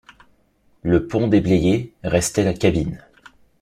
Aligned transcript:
Le 0.81 1.05
pont 1.05 1.27
déblayé, 1.27 1.93
restait 2.03 2.43
la 2.43 2.55
cabine. 2.55 3.03